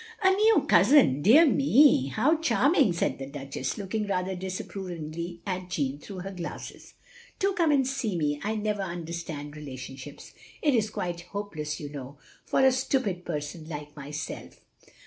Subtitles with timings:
[0.23, 5.99] "A new cousin, dear me, how charming!" said the Duchess, looking rather disapprovingly at Jeanne
[5.99, 6.95] through her glasses.
[7.37, 8.39] "Do come and see me.
[8.43, 10.33] I never understand relationships.
[10.63, 12.17] It is quite hopeless, you know,
[12.47, 14.59] for a stupid person like myself.